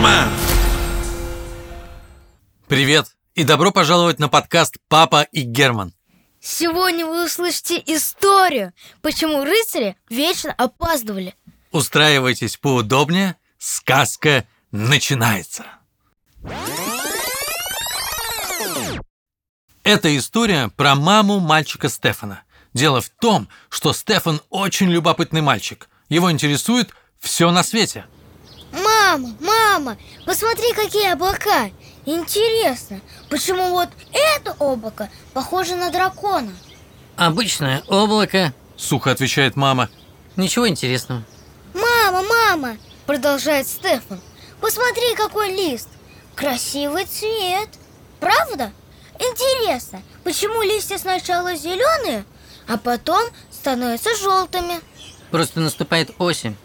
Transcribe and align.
Герман! 0.00 0.30
Привет 2.68 3.14
и 3.34 3.44
добро 3.44 3.70
пожаловать 3.70 4.18
на 4.18 4.30
подкаст 4.30 4.78
«Папа 4.88 5.24
и 5.30 5.42
Герман». 5.42 5.92
Сегодня 6.40 7.04
вы 7.04 7.26
услышите 7.26 7.82
историю, 7.84 8.72
почему 9.02 9.44
рыцари 9.44 9.98
вечно 10.08 10.54
опаздывали. 10.56 11.34
Устраивайтесь 11.70 12.56
поудобнее, 12.56 13.36
сказка 13.58 14.46
начинается. 14.70 15.66
Это 19.84 20.16
история 20.16 20.68
про 20.68 20.94
маму 20.94 21.40
мальчика 21.40 21.90
Стефана. 21.90 22.44
Дело 22.72 23.02
в 23.02 23.10
том, 23.10 23.50
что 23.68 23.92
Стефан 23.92 24.40
очень 24.48 24.88
любопытный 24.88 25.42
мальчик. 25.42 25.90
Его 26.08 26.32
интересует 26.32 26.88
все 27.18 27.50
на 27.50 27.62
свете. 27.62 28.06
Мама, 29.10 29.34
мама, 29.40 29.96
посмотри, 30.24 30.72
какие 30.72 31.10
облака. 31.10 31.70
Интересно, 32.06 33.00
почему 33.28 33.70
вот 33.70 33.88
это 34.12 34.54
облако 34.60 35.10
похоже 35.34 35.74
на 35.74 35.90
дракона? 35.90 36.52
Обычное 37.16 37.82
облако. 37.88 38.54
Сухо 38.76 39.10
отвечает 39.10 39.56
мама. 39.56 39.88
Ничего 40.36 40.68
интересного. 40.68 41.24
Мама, 41.74 42.22
мама, 42.22 42.76
продолжает 43.04 43.66
Стефан. 43.66 44.20
Посмотри, 44.60 45.16
какой 45.16 45.56
лист. 45.56 45.88
Красивый 46.36 47.04
цвет. 47.04 47.68
Правда? 48.20 48.70
Интересно, 49.18 50.02
почему 50.22 50.62
листья 50.62 50.98
сначала 50.98 51.56
зеленые, 51.56 52.24
а 52.68 52.76
потом 52.76 53.28
становятся 53.50 54.10
желтыми? 54.14 54.78
Просто 55.32 55.58
наступает 55.58 56.12
осень. 56.18 56.56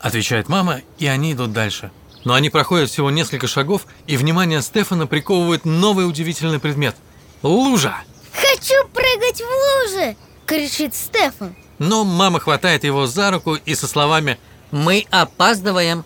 Отвечает 0.00 0.48
мама, 0.48 0.80
и 0.98 1.06
они 1.06 1.32
идут 1.32 1.52
дальше. 1.52 1.90
Но 2.24 2.34
они 2.34 2.50
проходят 2.50 2.90
всего 2.90 3.10
несколько 3.10 3.46
шагов, 3.46 3.86
и 4.06 4.16
внимание 4.16 4.62
Стефана 4.62 5.06
приковывает 5.06 5.64
новый 5.64 6.08
удивительный 6.08 6.58
предмет– 6.58 6.96
лужа. 7.42 7.94
Хочу 8.32 8.88
прыгать 8.88 9.40
в 9.40 9.94
лужи! 9.94 10.16
кричит 10.46 10.96
Стефан. 10.96 11.54
Но 11.78 12.04
мама 12.04 12.40
хватает 12.40 12.82
его 12.82 13.06
за 13.06 13.30
руку 13.30 13.54
и 13.54 13.74
со 13.76 13.86
словами 13.86 14.38
Мы 14.72 15.06
опаздываем. 15.10 16.04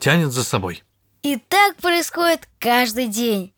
тянет 0.00 0.32
за 0.32 0.42
собой. 0.42 0.82
И 1.22 1.36
так 1.36 1.76
происходит 1.76 2.48
каждый 2.58 3.06
день. 3.06 3.54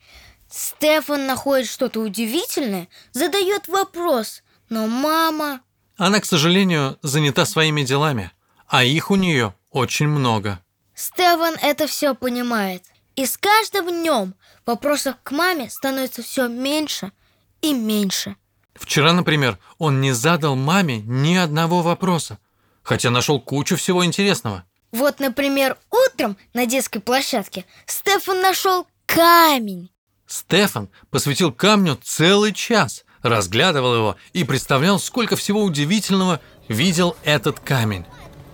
Стефан 0.50 1.26
находит 1.26 1.68
что-то 1.68 2.00
удивительное, 2.00 2.88
задает 3.12 3.66
вопрос, 3.66 4.42
но 4.68 4.86
мама... 4.86 5.60
Она, 5.96 6.20
к 6.20 6.26
сожалению, 6.26 6.98
занята 7.02 7.46
своими 7.46 7.82
делами, 7.82 8.30
а 8.68 8.84
их 8.84 9.10
у 9.10 9.16
нее 9.16 9.54
очень 9.76 10.08
много. 10.08 10.60
Стефан 10.94 11.54
это 11.60 11.86
все 11.86 12.14
понимает. 12.14 12.82
И 13.14 13.26
с 13.26 13.36
каждым 13.36 13.88
днем 13.88 14.34
вопросов 14.64 15.16
к 15.22 15.32
маме 15.32 15.68
становится 15.68 16.22
все 16.22 16.48
меньше 16.48 17.12
и 17.60 17.74
меньше. 17.74 18.36
Вчера, 18.74 19.12
например, 19.12 19.58
он 19.78 20.00
не 20.00 20.12
задал 20.12 20.56
маме 20.56 21.00
ни 21.00 21.34
одного 21.34 21.82
вопроса, 21.82 22.38
хотя 22.82 23.10
нашел 23.10 23.38
кучу 23.38 23.76
всего 23.76 24.04
интересного. 24.04 24.64
Вот, 24.92 25.20
например, 25.20 25.76
утром 25.90 26.38
на 26.54 26.64
детской 26.64 27.00
площадке 27.00 27.66
Стефан 27.84 28.40
нашел 28.40 28.86
камень. 29.04 29.90
Стефан 30.26 30.88
посвятил 31.10 31.52
камню 31.52 31.98
целый 32.02 32.54
час, 32.54 33.04
разглядывал 33.22 33.94
его 33.94 34.16
и 34.32 34.44
представлял, 34.44 34.98
сколько 34.98 35.36
всего 35.36 35.62
удивительного 35.62 36.40
видел 36.68 37.14
этот 37.24 37.60
камень. 37.60 38.06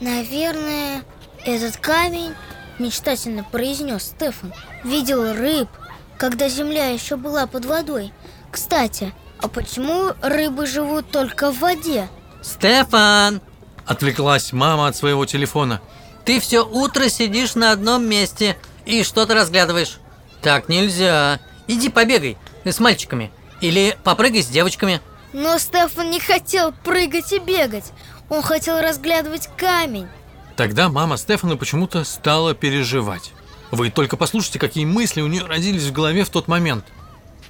Наверное, 0.03 1.05
этот 1.45 1.77
камень, 1.77 2.35
мечтательно 2.81 3.45
произнес 3.45 4.03
Стефан, 4.03 4.53
видел 4.83 5.33
рыб, 5.33 5.69
когда 6.19 6.49
земля 6.49 6.89
еще 6.89 7.15
была 7.15 7.47
под 7.47 7.67
водой. 7.67 8.13
Кстати, 8.51 9.15
а 9.39 9.47
почему 9.47 10.11
рыбы 10.21 10.67
живут 10.67 11.13
только 11.13 11.53
в 11.53 11.61
воде? 11.61 12.09
Стефан, 12.43 13.41
Отвлеклась 13.87 14.53
мама 14.53 14.89
от 14.89 14.97
своего 14.97 15.25
телефона. 15.25 15.81
ты 16.25 16.41
все 16.41 16.67
утро 16.67 17.09
сидишь 17.09 17.55
на 17.55 17.71
одном 17.71 18.05
месте 18.05 18.57
и 18.85 19.05
что-то 19.05 19.35
разглядываешь. 19.35 20.01
Так 20.41 20.69
нельзя. 20.69 21.39
Иди 21.69 21.89
побегай 21.89 22.37
с 22.65 22.81
мальчиками. 22.81 23.31
Или 23.61 23.97
попрыгай 24.03 24.43
с 24.43 24.49
девочками. 24.49 25.01
Но 25.33 25.59
Стефан 25.59 26.11
не 26.11 26.19
хотел 26.19 26.73
прыгать 26.73 27.33
и 27.33 27.39
бегать. 27.39 27.93
Он 28.29 28.43
хотел 28.43 28.81
разглядывать 28.81 29.49
камень. 29.57 30.09
Тогда 30.57 30.89
мама 30.89 31.17
Стефана 31.17 31.57
почему-то 31.57 32.05
стала 32.05 32.55
переживать. 32.55 33.33
Вы 33.71 33.91
только 33.91 34.17
послушайте, 34.17 34.59
какие 34.59 34.85
мысли 34.85 35.23
у 35.23 35.27
нее 35.27 35.45
родились 35.45 35.85
в 35.85 35.93
голове 35.93 36.25
в 36.25 36.31
тот 36.31 36.47
момент. 36.47 36.85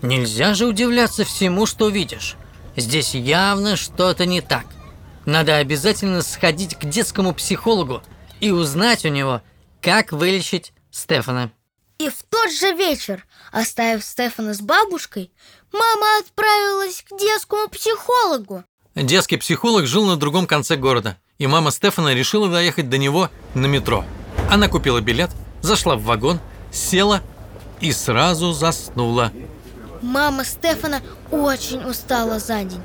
Нельзя 0.02 0.54
же 0.54 0.66
удивляться 0.66 1.24
всему, 1.24 1.66
что 1.66 1.88
видишь. 1.88 2.36
Здесь 2.76 3.14
явно 3.14 3.76
что-то 3.76 4.24
не 4.26 4.40
так. 4.40 4.66
Надо 5.26 5.56
обязательно 5.56 6.22
сходить 6.22 6.76
к 6.76 6.84
детскому 6.84 7.34
психологу 7.34 8.02
и 8.40 8.50
узнать 8.50 9.04
у 9.04 9.08
него, 9.08 9.42
как 9.80 10.12
вылечить 10.12 10.72
Стефана. 10.90 11.52
И 11.98 12.08
в 12.08 12.22
тот 12.28 12.50
же 12.50 12.72
вечер, 12.72 13.24
оставив 13.52 14.04
Стефана 14.04 14.54
с 14.54 14.60
бабушкой, 14.60 15.32
мама 15.72 16.18
отправилась 16.20 17.04
к 17.08 17.16
детскому 17.16 17.68
психологу. 17.68 18.64
Детский 18.94 19.38
психолог 19.38 19.86
жил 19.86 20.06
на 20.06 20.16
другом 20.16 20.47
конце 20.47 20.76
города, 20.76 21.16
и 21.38 21.47
мама 21.47 21.70
Стефана 21.70 22.12
решила 22.12 22.50
доехать 22.50 22.91
до 22.91 22.98
него 22.98 23.30
на 23.54 23.66
метро. 23.66 24.04
Она 24.50 24.69
купила 24.69 25.00
билет, 25.00 25.30
зашла 25.62 25.97
в 25.97 26.03
вагон, 26.03 26.41
села 26.70 27.22
и 27.81 27.91
сразу 27.92 28.52
заснула. 28.52 29.32
Мама 30.02 30.44
Стефана 30.44 31.00
очень 31.31 31.82
устала 31.84 32.38
за 32.38 32.64
день. 32.64 32.82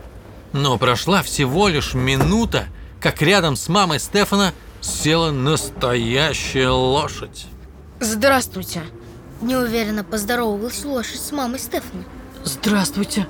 Но 0.53 0.77
прошла 0.77 1.23
всего 1.23 1.67
лишь 1.67 1.93
минута, 1.93 2.67
как 3.01 3.21
рядом 3.21 3.57
с 3.57 3.67
мамой 3.67 3.99
Стефана 3.99 4.53
села 4.79 5.31
настоящая 5.31 6.69
лошадь. 6.69 7.47
Здравствуйте. 7.99 8.83
Неуверенно 9.41 10.03
поздоровалась 10.05 10.85
лошадь 10.85 11.19
с 11.19 11.31
мамой 11.33 11.59
Стефана. 11.59 12.05
Здравствуйте. 12.45 13.27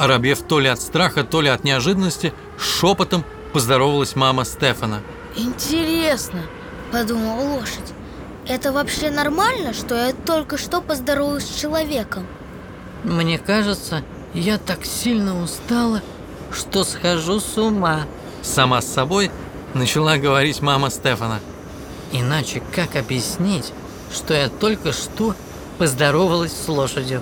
Оробев 0.00 0.40
то 0.40 0.60
ли 0.60 0.68
от 0.68 0.80
страха, 0.80 1.24
то 1.24 1.42
ли 1.42 1.50
от 1.50 1.62
неожиданности, 1.62 2.32
шепотом 2.58 3.22
поздоровалась 3.52 4.16
мама 4.16 4.46
Стефана. 4.46 5.02
Интересно, 5.36 6.40
подумала 6.90 7.58
лошадь. 7.58 7.92
Это 8.48 8.72
вообще 8.72 9.10
нормально, 9.10 9.74
что 9.74 9.94
я 9.94 10.14
только 10.14 10.56
что 10.56 10.80
поздоровалась 10.80 11.44
с 11.44 11.60
человеком? 11.60 12.26
Мне 13.04 13.38
кажется, 13.38 14.02
я 14.32 14.56
так 14.56 14.86
сильно 14.86 15.38
устала, 15.42 16.00
что 16.50 16.82
схожу 16.84 17.38
с 17.38 17.58
ума. 17.58 18.06
Сама 18.40 18.80
с 18.80 18.90
собой 18.90 19.30
начала 19.74 20.16
говорить 20.16 20.62
мама 20.62 20.88
Стефана. 20.88 21.40
Иначе 22.10 22.62
как 22.74 22.96
объяснить, 22.96 23.74
что 24.10 24.32
я 24.32 24.48
только 24.48 24.94
что 24.94 25.34
поздоровалась 25.76 26.54
с 26.56 26.66
лошадью, 26.68 27.20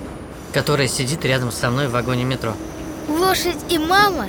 которая 0.53 0.87
сидит 0.87 1.25
рядом 1.25 1.51
со 1.51 1.69
мной 1.69 1.89
в 1.89 1.91
вагоне 1.91 2.23
метро? 2.23 2.55
Лошадь 3.09 3.57
и 3.69 3.77
мама 3.77 4.27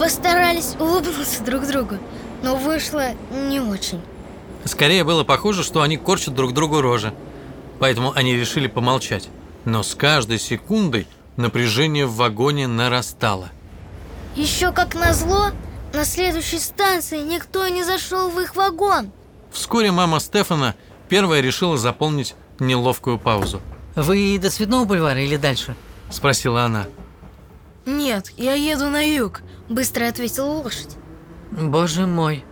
постарались 0.00 0.74
улыбнуться 0.78 1.42
друг 1.42 1.66
другу, 1.66 1.98
но 2.42 2.56
вышло 2.56 3.10
не 3.30 3.60
очень. 3.60 4.00
Скорее 4.64 5.04
было 5.04 5.22
похоже, 5.22 5.62
что 5.62 5.82
они 5.82 5.96
корчат 5.96 6.34
друг 6.34 6.52
другу 6.52 6.80
рожи. 6.80 7.12
Поэтому 7.78 8.12
они 8.14 8.34
решили 8.34 8.66
помолчать. 8.66 9.28
Но 9.64 9.82
с 9.82 9.94
каждой 9.94 10.38
секундой 10.38 11.06
напряжение 11.36 12.06
в 12.06 12.16
вагоне 12.16 12.66
нарастало. 12.66 13.50
Еще 14.34 14.72
как 14.72 14.94
назло, 14.94 15.50
на 15.92 16.04
следующей 16.04 16.58
станции 16.58 17.18
никто 17.18 17.68
не 17.68 17.84
зашел 17.84 18.30
в 18.30 18.40
их 18.40 18.56
вагон. 18.56 19.10
Вскоре 19.50 19.92
мама 19.92 20.20
Стефана 20.20 20.74
первая 21.08 21.40
решила 21.40 21.76
заполнить 21.76 22.34
неловкую 22.58 23.18
паузу. 23.18 23.60
Вы 23.94 24.38
до 24.38 24.50
Цветного 24.50 24.84
бульвара 24.84 25.22
или 25.22 25.36
дальше? 25.36 25.76
Спросила 26.10 26.64
она. 26.64 26.86
Нет, 27.86 28.32
я 28.36 28.54
еду 28.54 28.90
на 28.90 29.00
юг, 29.00 29.42
быстро 29.68 30.08
ответила 30.08 30.46
лошадь. 30.46 30.96
Боже 31.52 32.06
мой, 32.06 32.44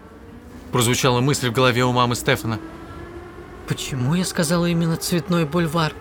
Прозвучала 0.72 1.20
мысль 1.20 1.50
в 1.50 1.52
голове 1.52 1.84
у 1.84 1.92
мамы 1.92 2.16
Стефана. 2.16 2.58
почему 3.68 4.14
я 4.14 4.24
сказала 4.24 4.66
именно 4.66 4.96
Цветной 4.96 5.44
бульвар? 5.44 5.92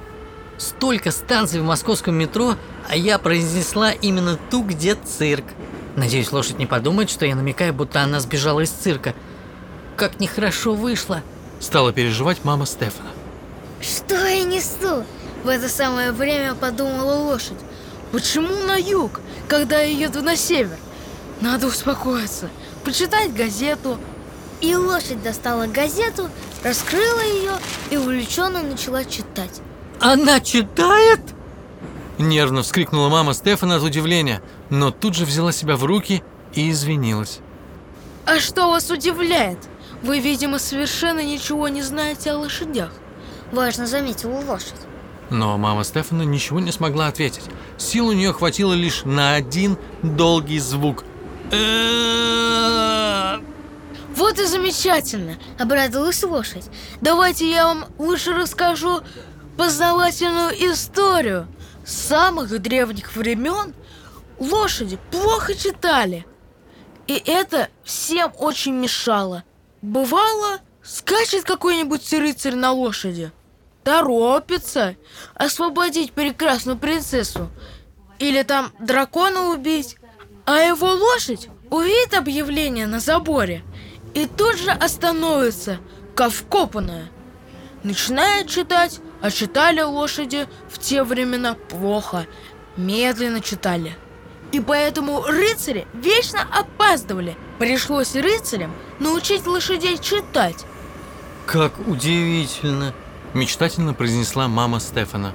Столько 0.58 1.12
станций 1.12 1.60
в 1.62 1.64
московском 1.64 2.16
метро, 2.16 2.56
а 2.90 2.96
я 2.96 3.20
произнесла 3.20 3.92
именно 3.92 4.38
ту, 4.50 4.64
где 4.64 4.96
цирк. 4.96 5.46
Надеюсь, 5.96 6.32
лошадь 6.32 6.58
не 6.58 6.66
подумает, 6.66 7.12
что 7.12 7.26
я 7.26 7.36
намекаю, 7.36 7.74
будто 7.74 8.02
она 8.02 8.20
сбежала 8.20 8.62
из 8.62 8.70
цирка. 8.72 9.14
Как 9.96 10.20
нехорошо 10.20 10.74
вышло. 10.74 11.22
Стала 11.60 11.94
переживать 11.94 12.44
мама 12.44 12.66
Стефана. 12.66 13.10
Что 13.80 14.16
я 14.16 14.44
несу? 14.44 15.06
В 15.44 15.48
это 15.48 15.70
самое 15.70 16.12
время 16.12 16.56
подумала 16.56 17.14
лошадь. 17.14 17.60
Почему 18.14 18.56
на 18.68 18.76
юг, 18.76 19.22
когда 19.48 19.80
я 19.80 20.06
еду 20.06 20.22
на 20.22 20.36
север? 20.36 20.78
Надо 21.42 21.66
успокоиться, 21.66 22.48
почитать 22.86 23.34
газету. 23.34 23.98
И 24.62 24.76
лошадь 24.76 25.24
достала 25.24 25.66
газету, 25.66 26.30
раскрыла 26.64 27.22
ее 27.22 27.54
и 27.90 27.98
увлеченно 27.98 28.62
начала 28.62 29.04
читать. 29.04 29.62
Она 30.00 30.40
читает? 30.42 31.22
Нервно 32.20 32.62
вскрикнула 32.62 33.10
мама 33.10 33.34
Стефана 33.34 33.78
от 33.78 33.84
удивления, 33.84 34.44
но 34.70 34.92
тут 34.92 35.16
же 35.16 35.26
взяла 35.26 35.52
себя 35.52 35.76
в 35.76 35.84
руки 35.84 36.22
и 36.54 36.70
извинилась. 36.70 37.40
А 38.28 38.40
что 38.40 38.70
вас 38.70 38.92
удивляет? 38.92 39.58
Вы, 40.04 40.20
видимо, 40.20 40.60
совершенно 40.60 41.24
ничего 41.24 41.68
не 41.68 41.82
знаете 41.82 42.34
о 42.34 42.38
лошадях. 42.38 42.92
Важно 43.52 43.88
заметила 43.88 44.40
лошадь. 44.48 44.76
Но 45.30 45.58
мама 45.58 45.84
Стефана 45.84 46.24
ничего 46.24 46.60
не 46.60 46.72
смогла 46.72 47.08
ответить. 47.08 47.46
Сил 47.78 48.08
у 48.08 48.12
нее 48.14 48.34
хватило 48.34 48.74
лишь 48.74 49.04
на 49.04 49.36
один 49.36 49.78
долгий 50.02 50.60
звук. 50.60 51.04
Вот 54.16 54.40
и 54.40 54.46
замечательно. 54.46 55.38
Обрадовалась 55.60 56.24
лошадь. 56.24 56.70
Давайте 57.02 57.50
я 57.50 57.66
вам 57.68 57.86
лучше 57.98 58.34
расскажу 58.34 59.02
познавательную 59.58 60.52
историю. 60.72 61.48
С 61.86 61.94
самых 61.94 62.62
древних 62.62 63.16
времен 63.16 63.74
лошади 64.40 64.98
плохо 65.12 65.56
читали. 65.56 66.26
И 67.08 67.22
это 67.26 67.70
всем 67.84 68.32
очень 68.38 68.74
мешало. 68.74 69.44
Бывало, 69.82 70.60
скачет 70.82 71.44
какой-нибудь 71.44 72.14
рыцарь 72.14 72.56
на 72.56 72.72
лошади, 72.72 73.32
торопится 73.84 74.96
освободить 75.36 76.14
прекрасную 76.14 76.78
принцессу 76.78 77.50
или 78.20 78.44
там 78.44 78.72
дракона 78.80 79.50
убить, 79.50 79.98
а 80.46 80.58
его 80.58 80.92
лошадь 80.94 81.50
увидит 81.70 82.14
объявление 82.14 82.88
на 82.88 83.00
заборе 83.00 83.64
и 84.14 84.26
тут 84.26 84.58
же 84.58 84.72
остановится, 84.72 85.80
как 86.16 86.32
вкопанная. 86.32 87.10
Начинает 87.84 88.48
читать, 88.48 89.02
а 89.22 89.30
читали 89.32 89.82
лошади 89.82 90.48
в 90.70 90.80
те 90.80 91.04
времена 91.04 91.56
плохо, 91.56 92.28
медленно 92.78 93.42
читали. 93.42 93.96
И 94.52 94.60
поэтому 94.60 95.24
рыцари 95.24 95.88
вечно 95.94 96.42
опаздывали. 96.52 97.36
Пришлось 97.58 98.16
рыцарям 98.16 98.74
научить 99.00 99.48
лошадей 99.48 99.98
читать. 99.98 100.66
Как 101.48 101.74
удивительно, 101.88 102.94
мечтательно 103.34 103.94
произнесла 103.94 104.48
мама 104.48 104.80
Стефана. 104.80 105.34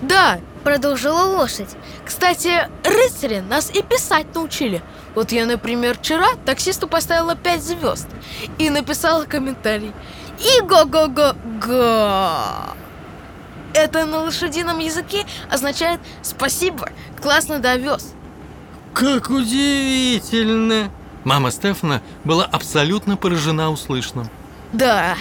Да, 0.00 0.38
Продолжила 0.64 1.22
лошадь. 1.22 1.76
кстати, 2.04 2.68
рыцари 2.84 3.40
нас 3.40 3.70
и 3.70 3.82
писать 3.82 4.34
научили. 4.34 4.82
Вот 5.14 5.32
я, 5.32 5.46
например, 5.46 5.96
вчера 5.96 6.34
таксисту 6.44 6.86
поставила 6.88 7.34
5 7.34 7.62
звезд 7.62 8.06
и 8.58 8.68
написала 8.68 9.24
комментарий. 9.24 9.92
И 10.38 10.60
го-го-го-го. 10.60 11.74
Это 13.72 14.04
на 14.06 14.18
лошадином 14.20 14.78
языке 14.78 15.24
означает 15.50 16.00
«спасибо, 16.22 16.90
классно 17.22 17.60
довез». 17.60 18.12
Как 18.92 19.30
удивительно! 19.30 20.90
Мама 21.24 21.50
Стефана 21.50 22.02
была 22.24 22.44
абсолютно 22.44 23.16
поражена 23.16 23.70
услышанным. 23.70 24.28
Да, 24.72 25.16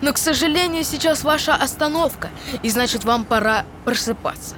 но, 0.00 0.12
к 0.12 0.18
сожалению, 0.18 0.84
сейчас 0.84 1.24
ваша 1.24 1.54
остановка, 1.54 2.30
и 2.62 2.70
значит, 2.70 3.04
вам 3.04 3.24
пора 3.24 3.64
просыпаться. 3.84 4.56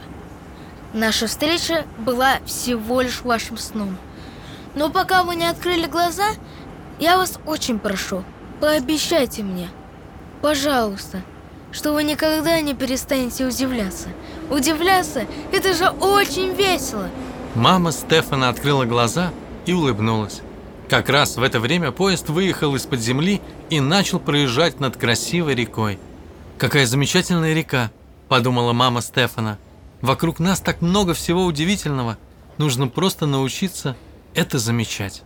Наша 0.93 1.27
встреча 1.27 1.85
была 1.99 2.39
всего 2.47 3.01
лишь 3.01 3.23
вашим 3.23 3.57
сном. 3.57 3.97
Но 4.75 4.91
пока 4.91 5.23
вы 5.23 5.37
не 5.37 5.47
открыли 5.47 5.87
глаза, 5.87 6.29
я 6.99 7.17
вас 7.17 7.39
очень 7.47 7.79
прошу, 7.79 8.25
пообещайте 8.61 9.43
мне, 9.43 9.69
пожалуйста, 10.41 11.23
что 11.73 11.93
вы 11.93 12.05
никогда 12.05 12.61
не 12.61 12.75
перестанете 12.75 13.47
удивляться. 13.47 14.09
Удивляться– 14.51 15.27
это 15.53 15.73
же 15.75 15.89
очень 15.89 16.53
весело. 16.53 17.09
Мама 17.55 17.93
Стефана 17.93 18.51
открыла 18.51 18.85
глаза 18.85 19.31
и 19.67 19.73
улыбнулась. 19.73 20.43
Как 20.93 21.09
раз 21.09 21.39
в 21.39 21.43
это 21.43 21.59
время 21.59 21.91
поезд 21.91 22.29
выехал 22.29 22.75
из-под 22.75 23.01
земли 23.01 23.41
и 23.71 23.81
начал 23.81 24.21
проезжать 24.21 24.79
над 24.79 24.95
красивой 24.99 25.55
рекой. 25.55 25.99
«Какая 26.59 26.85
замечательная 26.85 27.55
река!»– 27.55 27.91
подумала 28.29 28.75
мама 28.75 29.01
Стефана. 29.01 29.57
«Вокруг 30.03 30.39
нас 30.39 30.61
так 30.61 30.83
много 30.83 31.15
всего 31.15 31.47
удивительного. 31.47 32.19
Нужно 32.59 32.89
просто 32.89 33.25
научиться 33.25 33.97
это 34.35 34.59
замечать». 34.59 35.23